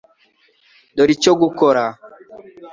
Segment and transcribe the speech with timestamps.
[0.95, 1.83] Dore icyo gukora.